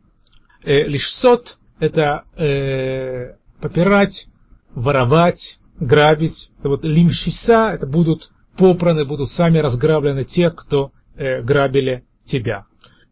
[0.64, 4.28] э, лишсот это э, попирать,
[4.74, 6.50] воровать, грабить.
[6.60, 12.66] Это вот лимшиса, это будут попраны, будут сами разграблены те, кто э, грабили тебя.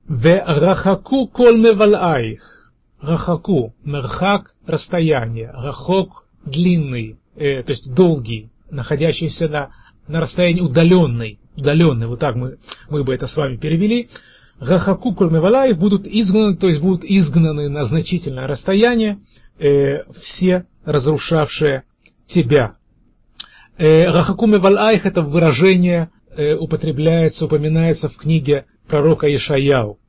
[0.08, 2.72] Рахаку кол мевалаих.
[3.02, 5.52] Рахаку, мерхак, расстояние.
[5.52, 9.70] Рахок, длинный, э, то есть долгий, находящийся на,
[10.08, 11.39] на расстоянии удаленный.
[11.56, 12.58] Удаленный, вот так мы,
[12.89, 14.10] мы бы это с вами перевели.
[14.60, 19.20] Рахаку кол мевалаих будут изгнаны, то есть будут изгнаны на значительное расстояние
[19.60, 21.84] э, все разрушавшие
[22.28, 22.76] тебя.
[23.78, 30.00] Э, Рахакуме Валайх это выражение э, употребляется, упоминается в книге пророка Ишаяу.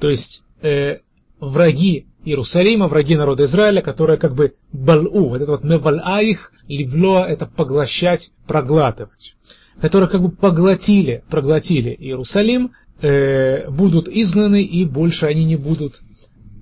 [0.00, 0.98] То есть э,
[1.40, 7.46] враги Иерусалима, враги народа Израиля, которые как бы балу, вот это вот мевалаих, ливло, это
[7.46, 9.36] поглощать, проглатывать,
[9.80, 16.00] которые как бы поглотили, проглотили Иерусалим, э, будут изгнаны и больше они не будут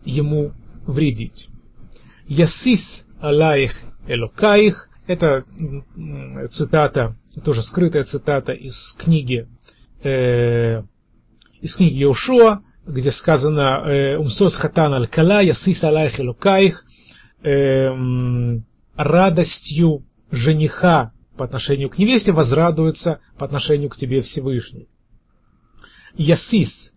[0.05, 0.53] ему
[0.87, 1.49] вредить.
[2.27, 3.73] Ясис алаих
[4.09, 5.45] элокаих, это
[6.51, 9.47] цитата, тоже скрытая цитата из книги,
[10.03, 10.83] э,
[11.63, 16.85] из книги Иошуа, где сказано э, «Умсос хатан аль-кала, ясис алайх элукаих»,
[17.43, 17.89] э,
[18.97, 24.89] радостью жениха по отношению к невесте, возрадуется по отношению к тебе Всевышний.
[26.15, 26.93] Ясис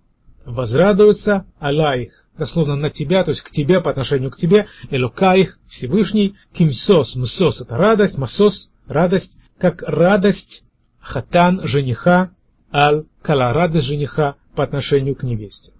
[0.45, 6.35] возрадуется алаих, дословно на тебя, то есть к тебе по отношению к тебе, элукаих, Всевышний,
[6.53, 10.63] кимсос, мсос это радость, масос, радость, как радость
[10.99, 12.31] хатан, жениха,
[12.73, 15.72] аль кала, радость жениха по отношению к невесте.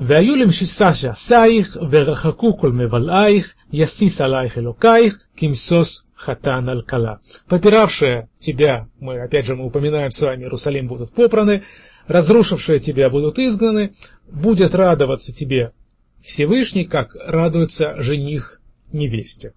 [0.00, 7.18] והיו למשיסה שעשייך, ורחקו כל מבלעייך, יסיס עלייך אלוקייך, כמסוס хатан аль-кала.
[7.48, 11.62] Попиравшие тебя, мы опять же мы упоминаем с вами, Иерусалим будут попраны,
[12.06, 13.92] разрушившие тебя будут изгнаны,
[14.30, 15.72] будет радоваться тебе
[16.22, 18.60] Всевышний, как радуется жених
[18.92, 19.52] невесте.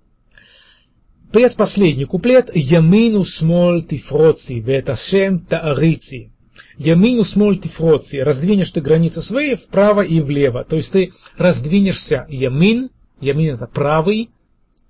[1.31, 6.31] Предпоследний куплет «Ямину смоль тифроци, веташем таарици».
[6.78, 8.22] Ямину смоль тифроци.
[8.22, 10.64] Раздвинешь ты границы свои вправо и влево.
[10.64, 14.30] То есть ты раздвинешься ямин, ямин это правый,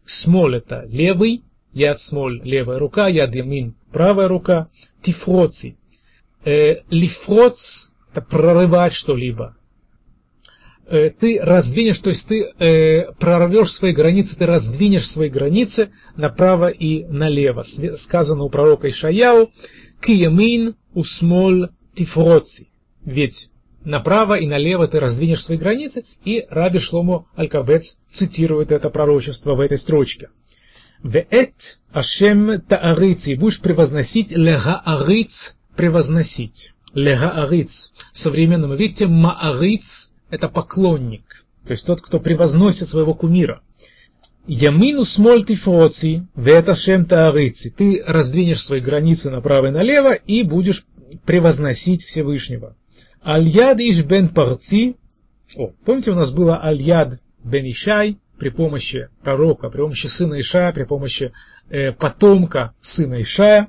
[0.05, 4.69] смоль это левый, яд смоль левая рука, яд ямин правая рука,
[5.03, 5.79] тифроци.
[6.45, 9.57] Э, лифроц это прорывать что-либо.
[10.87, 16.69] Э, ты раздвинешь, то есть ты э, прорвешь свои границы, ты раздвинешь свои границы направо
[16.69, 17.65] и налево.
[17.97, 19.51] Сказано у пророка Ишаяу,
[20.01, 22.69] киямин усмоль тифроци.
[23.05, 23.51] Ведь
[23.85, 29.61] направо и налево ты раздвинешь свои границы, и Раби Шломо Алькавец цитирует это пророчество в
[29.61, 30.29] этой строчке.
[31.03, 31.55] Веэт
[31.93, 36.73] ашем таарици, будешь превозносить легаариц, превозносить.
[36.95, 37.93] Легаариц.
[38.13, 43.61] В современном видите, маариц это поклонник, то есть тот, кто превозносит своего кумира.
[44.47, 47.71] Ямину смоль тифроци, вета шем таарици.
[47.77, 50.85] Ты раздвинешь свои границы направо и налево и будешь
[51.25, 52.77] превозносить Всевышнего.
[53.25, 54.95] Аль-Яд Иш бен Парци.
[55.57, 60.73] О, помните, у нас было Аль-Яд бен Ишай при помощи пророка, при помощи сына Ишая,
[60.73, 61.33] при помощи
[61.69, 63.69] э, потомка сына Ишая.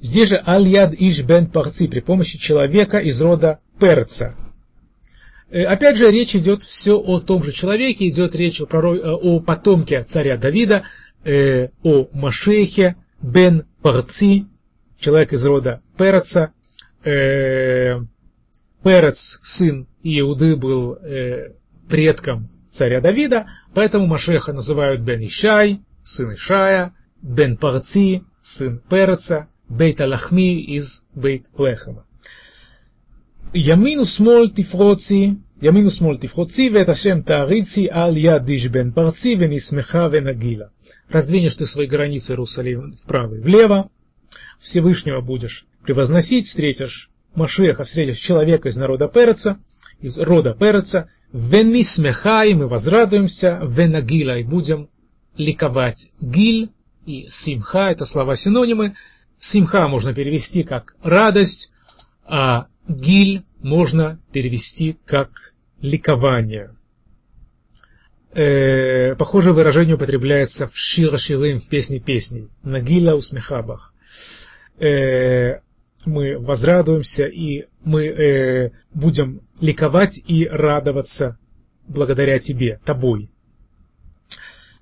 [0.00, 4.34] Здесь же Аль-Яд Иш бен Парци при помощи человека из рода Перца.
[5.50, 9.10] Э, опять же, речь идет все о том же человеке, идет речь о, пророк, э,
[9.10, 10.84] о потомке царя Давида,
[11.24, 14.46] э, о Машехе бен Парци,
[14.98, 16.52] человек из рода Перца.
[17.02, 18.08] Перец,
[19.42, 20.98] сын Иуды, был
[21.88, 30.00] предком царя Давида, поэтому Машеха называют бен Ишай, сын Ишая, бен Парци, сын Перца, Бейт
[30.00, 32.06] Алахми из Бейт Лехема.
[33.53, 40.07] ימין ושמאל תפרוצי, ימין ושמאל תפרוצי, ואת השם תעריצי על יד איש בן פרצי, ונשמחה
[40.11, 40.65] ונגילה.
[41.09, 43.89] Раздвинешь ты свои границы Иерусалима вправо и влево,
[44.59, 49.59] Всевышнего будешь превозносить, встретишь Машеха, встретишь человека из народа Переца,
[50.01, 54.89] из рода Переца, венисмехай, мы возрадуемся, венагила, и будем
[55.37, 56.11] ликовать.
[56.19, 56.69] Гиль
[57.05, 58.95] и симха – это слова-синонимы.
[59.39, 61.71] Симха можно перевести как радость,
[62.25, 66.70] а Гиль можно перевести как ликование.
[68.32, 72.48] Э, похожее выражение употребляется в Шира Ширим, в песне песней.
[72.62, 73.94] Нагила усмехабах.
[74.78, 75.60] Э,
[76.04, 81.38] мы возрадуемся и мы э, будем ликовать и радоваться
[81.86, 83.30] благодаря тебе, тобой.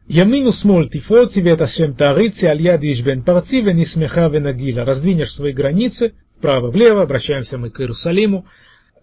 [0.08, 4.84] Ямину смоль тифоци вет ашем тарици аль яд бен парци венисмеха венагила.
[4.84, 8.46] Раздвинешь свои границы, вправо-влево, обращаемся мы к Иерусалиму,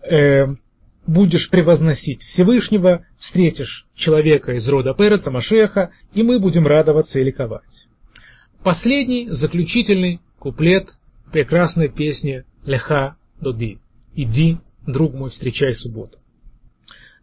[0.03, 0.45] э,
[1.07, 7.87] будешь превозносить Всевышнего, встретишь человека из рода Переца, Машеха, и мы будем радоваться и ликовать.
[8.61, 10.89] Последний, заключительный куплет
[11.31, 13.79] прекрасной песни Леха Доди.
[14.15, 16.17] «Иди, друг мой, встречай субботу».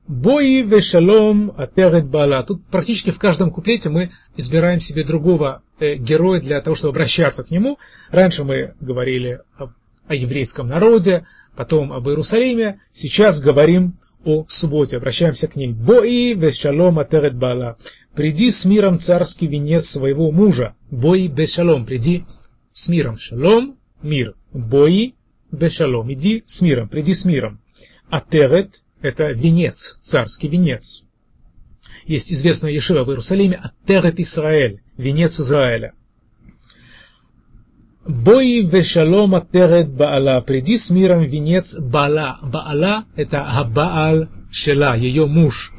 [0.08, 2.42] Бои вешалом атерет бала.
[2.42, 7.42] Тут практически в каждом куплете мы избираем себе другого э, героя для того, чтобы обращаться
[7.42, 7.78] к нему.
[8.10, 9.72] Раньше мы говорили об
[10.08, 11.26] о еврейском народе,
[11.56, 15.72] потом об Иерусалиме, сейчас говорим о субботе, обращаемся к ней.
[15.72, 17.76] Бои вешалом атерет бала.
[18.14, 20.74] Приди с миром царский венец своего мужа.
[20.90, 21.86] Бои бешалом.
[21.86, 22.24] Приди
[22.72, 23.18] с миром.
[23.18, 24.34] Шалом, мир.
[24.52, 25.12] Бои
[25.52, 26.12] бешалом.
[26.12, 27.60] Иди с миром, приди с миром.
[28.10, 31.02] Атерет– это венец, царский венец.
[32.04, 35.92] Есть известная Ешива в Иерусалиме Атерет Исраэль, венец Израиля.
[38.08, 40.40] Бои вешалом атерет баала.
[40.40, 42.38] Приди с миром венец баала.
[42.42, 45.72] Баала– это Абаал Шела, ее муж.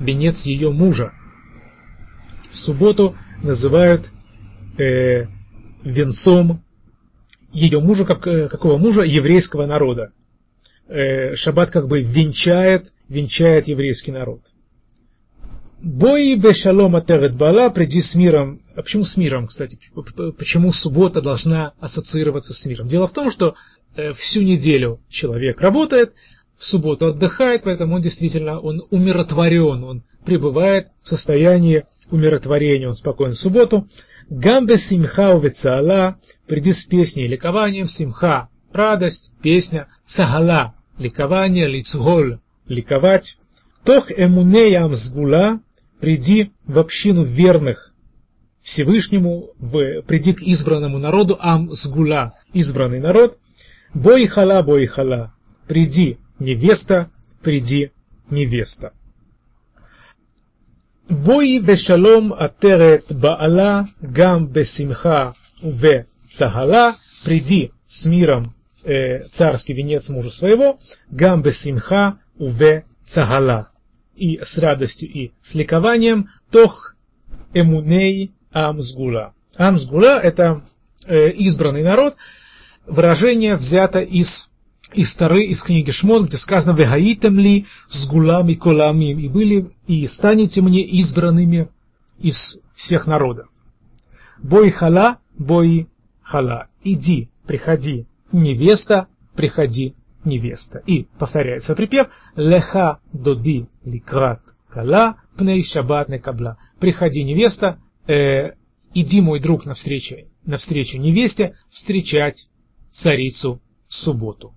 [0.00, 1.12] Венец ее мужа.
[2.50, 4.06] В субботу называют
[4.78, 5.26] э,
[5.84, 6.62] венцом
[7.52, 9.02] ее мужа, как, какого мужа?
[9.02, 10.12] Еврейского народа.
[10.88, 14.40] Э, шаббат как бы венчает, венчает еврейский народ.
[15.80, 18.60] Бои бешалом атерет бала, приди с миром.
[18.74, 19.78] А почему с миром, кстати?
[20.36, 22.88] Почему суббота должна ассоциироваться с миром?
[22.88, 23.54] Дело в том, что
[23.94, 26.14] э, всю неделю человек работает,
[26.56, 33.32] в субботу отдыхает, поэтому он действительно он умиротворен, он пребывает в состоянии умиротворения, он спокоен
[33.32, 33.86] в субботу.
[34.28, 36.18] Гамбе симха увецаала,
[36.48, 43.38] приди с песней ликованием, симха, радость, песня, цагала, ликование, лицголь, ликовать.
[43.84, 45.60] Тох эмунеям сгула,
[45.99, 47.93] приди в общину верных
[48.61, 53.37] Всевышнему, в, приди к избранному народу, ам сгула, избранный народ,
[53.93, 55.33] бой хала, бой хала,
[55.67, 57.09] приди невеста,
[57.41, 57.91] приди
[58.29, 58.91] невеста.
[61.09, 65.31] בואי בשלום עטרת בעלה גם בשמחה
[65.63, 66.91] ובצהלה,
[67.23, 68.53] приди с миром
[68.83, 70.77] э, царский венец мужа своего,
[71.09, 73.69] гам бесимха уве цагала,
[74.18, 76.96] и с радостью и с ликованием, тох
[77.54, 79.34] эмуней амсгула.
[79.56, 80.62] Амсгула– это
[81.06, 82.16] э, избранный народ,
[82.86, 84.48] выражение взято из
[84.94, 90.06] из Тары, из книги Шмот, где сказано «Вегаитем ли с гулами коламим» и были, и
[90.06, 91.68] станете мне избранными
[92.18, 93.48] из всех народов.
[94.42, 95.88] Бой хала, бой
[96.22, 96.68] хала.
[96.82, 99.94] Иди, приходи, невеста, приходи,
[100.24, 100.82] невеста.
[100.86, 106.58] И повторяется припев «Леха доди ликрат кала, пней шаббат некабла.
[106.80, 108.52] Приходи, невеста, э,
[108.94, 112.48] иди, мой друг, навстречу, навстречу невесте, встречать
[112.90, 114.54] царицу в субботу.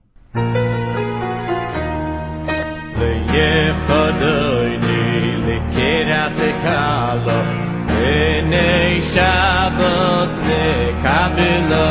[11.03, 11.81] Kabilo,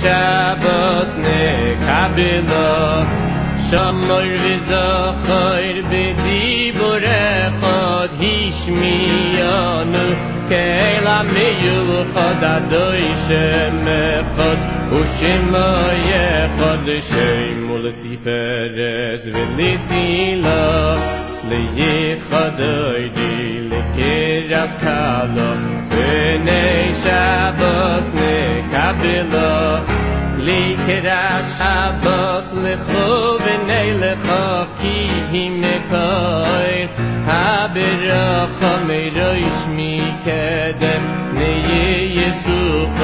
[0.00, 2.76] שבוס נקבלו.
[3.70, 10.06] שמור וזכור בדיבור אחד השמיענו
[10.48, 14.60] Kela miyu chod adoy shem echod
[14.98, 15.68] Ushima
[16.10, 20.62] yechod shem ulesiferes velisila
[21.50, 23.32] Leyichadoy di
[23.70, 25.50] lekiras kalo
[25.90, 29.79] B'nei Shabbos nekabilo
[30.45, 33.09] Likiras Shabbos lecho
[33.43, 34.45] v'nei lecho
[34.79, 34.97] ki
[35.31, 36.87] himekoir
[37.29, 42.97] Habiracha meiroish מקדם נהיה יסוך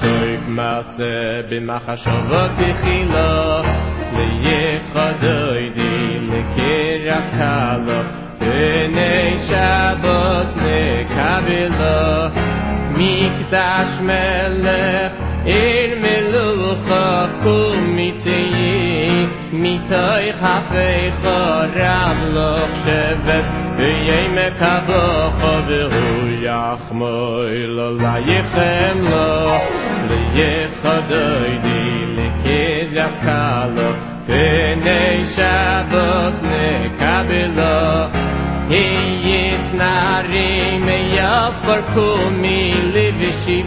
[0.00, 3.60] סויב מעשה במחשבות תחילה
[4.16, 8.00] ליחדוי די לקרס קלו
[8.38, 12.28] בני שבוס נקבלו
[12.96, 15.12] מקדש מלך
[15.44, 16.01] עיר
[16.71, 18.51] מלוכה קומיתי
[19.53, 21.27] מתוך הפך
[21.75, 23.45] רב לוך שבס
[23.77, 29.51] ויהי מקבוך והוא יחמוי לו ליחם לו
[30.09, 33.91] ליחדוי די לקדס קלו
[34.25, 38.07] פני שבוס נקבלו
[38.67, 43.63] Heyis narim yapar kumi livishi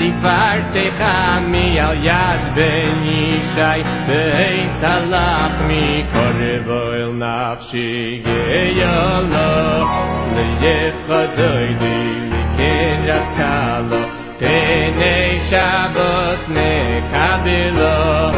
[0.00, 1.02] סיפרתי לך
[1.46, 9.86] מי על יד בן ישי ואיס הלך מקורבו אל נפשי גאי אולו
[10.60, 13.96] ליחודוי די לכן רסקה לו
[14.38, 18.30] תנאי שבוס נקבלו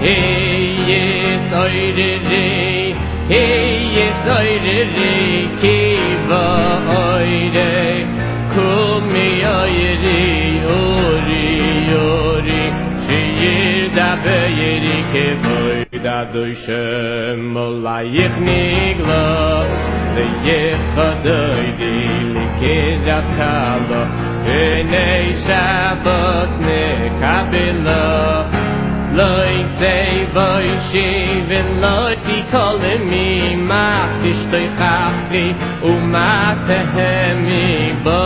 [0.00, 2.94] היי יסוי רירי
[3.28, 6.46] היי יסוי רירי כיבו
[6.86, 7.50] אוי
[14.24, 16.82] ve yeri ke voy da doyshe
[17.54, 19.26] molay khniglo
[20.14, 20.60] de ye
[20.94, 21.96] khoday di
[22.60, 24.02] ke jaskalo
[24.58, 24.62] e
[24.92, 26.84] nei shabos ne
[27.22, 28.06] kabelo
[29.18, 31.08] loy sei voy shi
[31.48, 33.28] ve loy ti kole mi
[33.70, 33.88] ma
[34.22, 35.46] ti shtoy khafi
[35.90, 36.32] u ma
[36.66, 37.12] te he
[37.44, 37.66] mi
[38.04, 38.22] bo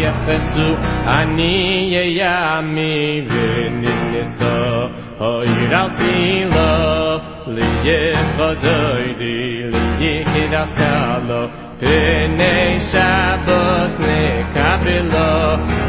[0.00, 7.20] Jesus ani ye ami venin so hoy rabin lo
[7.54, 8.00] le ye
[8.36, 9.36] khodoy di
[9.72, 11.40] le ye khidas kalo
[11.80, 14.20] penei shabbos ne
[14.54, 15.32] kapelo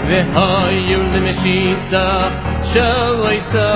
[0.08, 0.20] ve
[0.90, 2.08] yul meshisa, mishisa
[2.72, 3.70] shoy so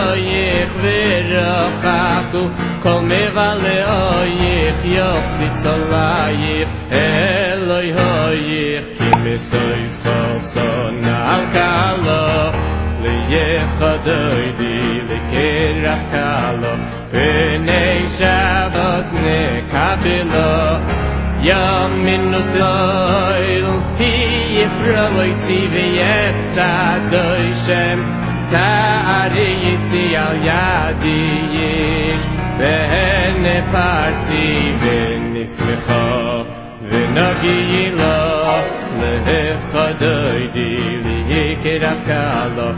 [2.84, 6.44] kol me vale hoy ye khosi solay
[6.92, 8.36] eloy hoy
[11.32, 12.25] al kalo.
[15.86, 16.74] raskalo
[17.12, 17.84] pene
[18.18, 19.40] shabos ne
[19.74, 20.52] kapilo
[21.50, 23.68] yom minus oil
[23.98, 24.14] ti
[24.58, 28.00] yefroi ti vyes adoishem
[28.52, 28.70] ta
[29.20, 31.22] ari yitzi al yadi
[31.56, 32.26] yish
[32.60, 34.46] behene parti
[34.84, 36.06] venismicho
[36.90, 38.18] venogi yilo
[39.00, 42.70] lehech adoidili dike das galo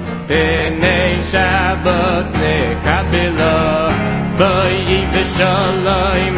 [0.41, 3.57] in ei shabos ne kapilo
[4.39, 5.23] boy i de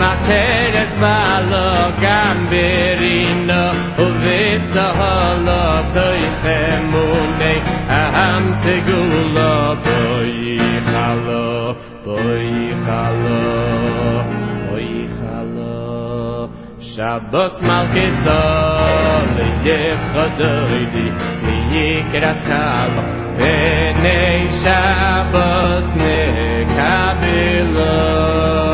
[0.02, 1.68] materes balo
[2.04, 3.64] gamberino
[4.04, 5.64] u vetsa halo
[5.96, 7.56] toy aham
[8.00, 9.54] a ham segulo
[9.88, 11.48] boy i khalo
[12.06, 13.42] boy i khalo
[14.68, 15.76] boy i khalo
[16.92, 17.56] shabos
[21.72, 22.96] י קראסן
[23.40, 23.98] אין
[24.52, 26.10] זייבסנע
[26.76, 28.69] קאפילע